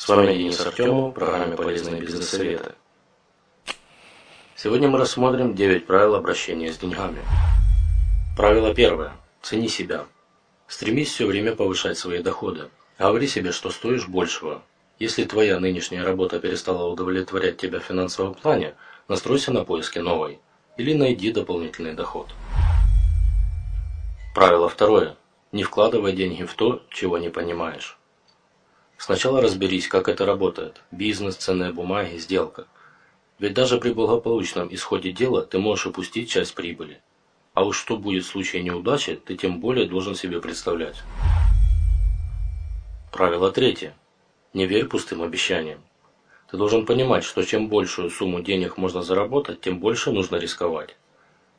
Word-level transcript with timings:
С 0.00 0.08
вами 0.08 0.32
Денис 0.32 0.58
Артемов 0.58 1.12
программе 1.12 1.54
«Полезные 1.54 2.00
бизнес-советы». 2.00 2.72
Сегодня 4.56 4.88
мы 4.88 4.98
рассмотрим 4.98 5.54
9 5.54 5.86
правил 5.86 6.14
обращения 6.14 6.72
с 6.72 6.78
деньгами. 6.78 7.20
Правило 8.34 8.74
первое. 8.74 9.12
Цени 9.42 9.68
себя. 9.68 10.06
Стремись 10.68 11.12
все 11.12 11.26
время 11.26 11.54
повышать 11.54 11.98
свои 11.98 12.22
доходы. 12.22 12.70
Говори 12.98 13.28
себе, 13.28 13.52
что 13.52 13.68
стоишь 13.68 14.08
большего. 14.08 14.62
Если 14.98 15.24
твоя 15.24 15.60
нынешняя 15.60 16.02
работа 16.02 16.40
перестала 16.40 16.90
удовлетворять 16.90 17.58
тебя 17.58 17.80
в 17.80 17.84
финансовом 17.84 18.32
плане, 18.32 18.76
настройся 19.06 19.52
на 19.52 19.66
поиски 19.66 19.98
новой. 19.98 20.40
Или 20.78 20.94
найди 20.94 21.30
дополнительный 21.30 21.92
доход. 21.92 22.28
Правило 24.34 24.70
второе. 24.70 25.16
Не 25.52 25.62
вкладывай 25.62 26.14
деньги 26.14 26.44
в 26.44 26.54
то, 26.54 26.82
чего 26.88 27.18
не 27.18 27.28
понимаешь. 27.28 27.99
Сначала 29.00 29.40
разберись, 29.40 29.88
как 29.88 30.10
это 30.10 30.26
работает. 30.26 30.82
Бизнес, 30.90 31.36
ценные 31.36 31.72
бумаги, 31.72 32.18
сделка. 32.18 32.66
Ведь 33.38 33.54
даже 33.54 33.78
при 33.78 33.94
благополучном 33.94 34.68
исходе 34.74 35.10
дела 35.10 35.40
ты 35.40 35.58
можешь 35.58 35.86
упустить 35.86 36.28
часть 36.28 36.54
прибыли. 36.54 37.00
А 37.54 37.64
уж 37.64 37.78
что 37.78 37.96
будет 37.96 38.24
в 38.24 38.28
случае 38.28 38.62
неудачи, 38.62 39.18
ты 39.24 39.38
тем 39.38 39.58
более 39.58 39.86
должен 39.86 40.14
себе 40.14 40.38
представлять. 40.38 40.96
Правило 43.10 43.50
третье. 43.50 43.96
Не 44.52 44.66
верь 44.66 44.84
пустым 44.84 45.22
обещаниям. 45.22 45.80
Ты 46.50 46.58
должен 46.58 46.84
понимать, 46.84 47.24
что 47.24 47.42
чем 47.42 47.68
большую 47.68 48.10
сумму 48.10 48.42
денег 48.42 48.76
можно 48.76 49.02
заработать, 49.02 49.62
тем 49.62 49.78
больше 49.78 50.12
нужно 50.12 50.36
рисковать. 50.36 50.94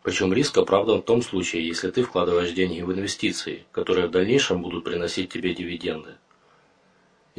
Причем 0.03 0.31
риск 0.31 0.59
оправдан 0.59 0.99
в 0.99 1.05
том 1.05 1.23
случае, 1.23 1.67
если 1.67 1.89
ты 1.89 2.03
вкладываешь 2.03 2.51
деньги 2.51 2.81
в 2.81 2.93
инвестиции, 2.93 3.65
которые 3.71 4.09
в 4.09 4.11
дальнейшем 4.11 4.61
будут 4.61 4.83
приносить 4.83 5.31
тебе 5.33 5.55
дивиденды. 5.55 6.17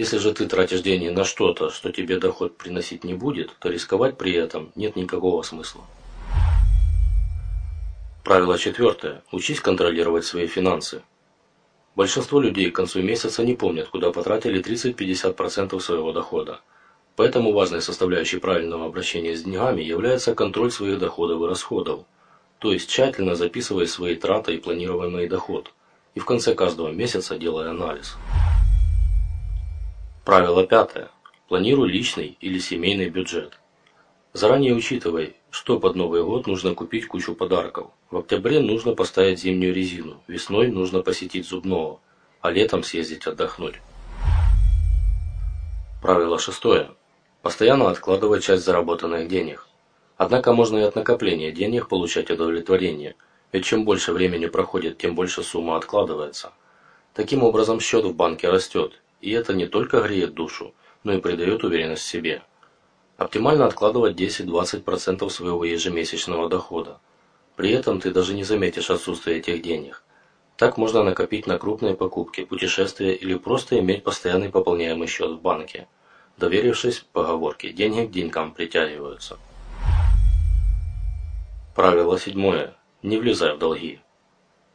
Если 0.02 0.18
же 0.18 0.34
ты 0.34 0.46
тратишь 0.46 0.80
деньги 0.80 1.10
на 1.10 1.22
что-то, 1.22 1.70
что 1.70 1.92
тебе 1.92 2.18
доход 2.18 2.58
приносить 2.58 3.04
не 3.04 3.14
будет, 3.14 3.54
то 3.60 3.68
рисковать 3.68 4.18
при 4.18 4.32
этом 4.32 4.72
нет 4.74 4.96
никакого 4.96 5.42
смысла. 5.42 5.82
Правило 8.24 8.58
четвертое. 8.58 9.22
Учись 9.30 9.60
контролировать 9.60 10.24
свои 10.24 10.48
финансы. 10.48 11.02
Большинство 11.94 12.40
людей 12.40 12.68
к 12.72 12.74
концу 12.74 13.00
месяца 13.00 13.44
не 13.44 13.54
помнят, 13.54 13.90
куда 13.90 14.10
потратили 14.10 14.60
30-50% 14.60 15.78
своего 15.78 16.12
дохода. 16.12 16.58
Поэтому 17.14 17.52
важной 17.52 17.80
составляющей 17.80 18.38
правильного 18.38 18.86
обращения 18.86 19.36
с 19.36 19.44
деньгами 19.44 19.82
является 19.82 20.34
контроль 20.34 20.72
своих 20.72 20.98
доходов 20.98 21.40
и 21.42 21.46
расходов. 21.46 22.00
То 22.58 22.72
есть 22.72 22.90
тщательно 22.90 23.36
записывая 23.36 23.86
свои 23.86 24.16
траты 24.16 24.56
и 24.56 24.58
планируемый 24.58 25.28
доход. 25.28 25.70
И 26.16 26.18
в 26.18 26.24
конце 26.24 26.56
каждого 26.56 26.88
месяца 26.88 27.38
делая 27.38 27.70
анализ. 27.70 28.16
Правило 30.24 30.64
пятое. 30.64 31.10
Планируй 31.48 31.90
личный 31.90 32.36
или 32.40 32.60
семейный 32.60 33.08
бюджет. 33.08 33.58
Заранее 34.32 34.72
учитывай, 34.72 35.34
что 35.50 35.80
под 35.80 35.96
Новый 35.96 36.22
год 36.22 36.46
нужно 36.46 36.76
купить 36.76 37.08
кучу 37.08 37.34
подарков. 37.34 37.88
В 38.08 38.18
октябре 38.18 38.60
нужно 38.60 38.94
поставить 38.94 39.40
зимнюю 39.40 39.74
резину, 39.74 40.22
весной 40.28 40.68
нужно 40.68 41.02
посетить 41.02 41.48
зубного, 41.48 41.98
а 42.40 42.52
летом 42.52 42.84
съездить 42.84 43.26
отдохнуть. 43.26 43.80
Правило 46.00 46.38
шестое. 46.38 46.92
Постоянно 47.42 47.90
откладывай 47.90 48.40
часть 48.40 48.64
заработанных 48.64 49.26
денег. 49.26 49.66
Однако 50.16 50.52
можно 50.52 50.78
и 50.78 50.82
от 50.82 50.94
накопления 50.94 51.50
денег 51.50 51.88
получать 51.88 52.30
удовлетворение, 52.30 53.16
ведь 53.50 53.64
чем 53.64 53.84
больше 53.84 54.12
времени 54.12 54.46
проходит, 54.46 54.98
тем 54.98 55.16
больше 55.16 55.42
сумма 55.42 55.76
откладывается. 55.76 56.52
Таким 57.12 57.42
образом 57.42 57.80
счет 57.80 58.04
в 58.04 58.14
банке 58.14 58.48
растет, 58.48 59.02
и 59.22 59.30
это 59.30 59.54
не 59.54 59.66
только 59.66 60.02
греет 60.02 60.34
душу, 60.34 60.74
но 61.04 61.14
и 61.14 61.20
придает 61.20 61.64
уверенность 61.64 62.02
в 62.02 62.08
себе. 62.08 62.42
Оптимально 63.16 63.66
откладывать 63.66 64.16
10-20% 64.16 65.30
своего 65.30 65.64
ежемесячного 65.64 66.48
дохода. 66.48 66.98
При 67.56 67.70
этом 67.70 68.00
ты 68.00 68.10
даже 68.10 68.34
не 68.34 68.44
заметишь 68.44 68.90
отсутствие 68.90 69.38
этих 69.38 69.62
денег. 69.62 70.02
Так 70.56 70.76
можно 70.76 71.02
накопить 71.02 71.46
на 71.46 71.58
крупные 71.58 71.94
покупки, 71.94 72.44
путешествия 72.44 73.14
или 73.14 73.34
просто 73.34 73.78
иметь 73.78 74.04
постоянный 74.04 74.50
пополняемый 74.50 75.08
счет 75.08 75.30
в 75.30 75.40
банке. 75.40 75.86
Доверившись 76.36 77.04
поговорке 77.12 77.72
«деньги 77.72 78.06
к 78.06 78.10
деньгам 78.10 78.52
притягиваются». 78.52 79.38
Правило 81.74 82.18
седьмое. 82.18 82.74
Не 83.02 83.18
влезай 83.18 83.54
в 83.54 83.58
долги. 83.58 84.00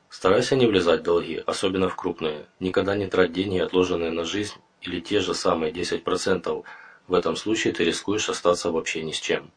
Старайся 0.10 0.56
не 0.56 0.66
влезать 0.66 1.02
в 1.02 1.04
долги, 1.04 1.44
особенно 1.46 1.90
в 1.90 1.96
крупные. 1.96 2.46
Никогда 2.60 2.96
не 2.96 3.08
трать 3.08 3.34
деньги, 3.34 3.60
отложенные 3.60 4.12
на 4.12 4.24
жизнь, 4.24 4.56
или 4.82 5.00
те 5.00 5.20
же 5.20 5.34
самые 5.34 5.72
10%. 5.72 6.64
В 7.08 7.14
этом 7.14 7.36
случае 7.36 7.74
ты 7.74 7.84
рискуешь 7.84 8.30
остаться 8.30 8.72
вообще 8.72 9.04
ни 9.04 9.12
с 9.12 9.20
чем. 9.20 9.52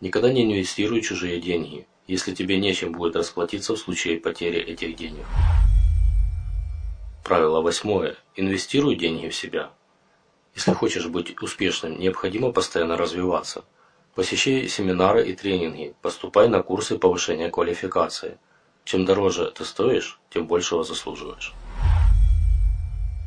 Никогда 0.00 0.32
не 0.32 0.44
инвестируй 0.44 1.02
чужие 1.02 1.40
деньги, 1.40 1.86
если 2.06 2.34
тебе 2.34 2.58
нечем 2.58 2.92
будет 2.92 3.16
расплатиться 3.16 3.74
в 3.74 3.78
случае 3.78 4.18
потери 4.18 4.58
этих 4.58 4.96
денег. 4.96 5.26
Правило 7.24 7.60
восьмое. 7.60 8.16
Инвестируй 8.36 8.96
деньги 8.96 9.28
в 9.28 9.34
себя. 9.34 9.72
Если 10.54 10.72
хочешь 10.72 11.06
быть 11.06 11.40
успешным, 11.42 11.98
необходимо 11.98 12.52
постоянно 12.52 12.96
развиваться. 12.96 13.64
Посещай 14.14 14.68
семинары 14.68 15.28
и 15.28 15.34
тренинги, 15.34 15.94
поступай 16.02 16.48
на 16.48 16.62
курсы 16.62 16.98
повышения 16.98 17.50
квалификации. 17.50 18.38
Чем 18.84 19.04
дороже 19.04 19.50
ты 19.50 19.64
стоишь, 19.64 20.18
тем 20.30 20.46
большего 20.46 20.84
заслуживаешь. 20.84 21.54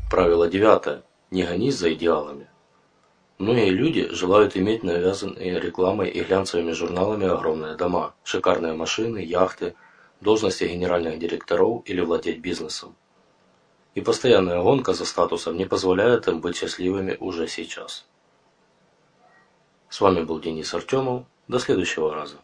Правило 0.10 0.48
девятое. 0.48 1.04
Не 1.32 1.44
гонись 1.44 1.78
за 1.78 1.94
идеалами. 1.94 2.48
Многие 3.40 3.70
люди 3.70 4.08
желают 4.14 4.56
иметь 4.56 4.84
навязанные 4.84 5.60
рекламой 5.60 6.10
и 6.10 6.24
глянцевыми 6.24 6.72
журналами 6.72 7.28
огромные 7.28 7.76
дома, 7.76 8.14
шикарные 8.24 8.74
машины, 8.74 9.18
яхты, 9.18 9.76
должности 10.22 10.66
генеральных 10.66 11.18
директоров 11.20 11.82
или 11.86 12.02
владеть 12.02 12.40
бизнесом. 12.40 12.96
И 13.96 14.02
постоянная 14.02 14.62
гонка 14.62 14.94
за 14.94 15.06
статусом 15.06 15.58
не 15.58 15.66
позволяет 15.66 16.28
им 16.28 16.42
быть 16.42 16.58
счастливыми 16.58 17.18
уже 17.20 17.48
сейчас. 17.48 18.06
С 19.90 20.02
вами 20.02 20.24
был 20.24 20.40
Денис 20.40 20.74
Артемов. 20.74 21.26
До 21.48 21.60
следующего 21.60 22.14
раза. 22.14 22.38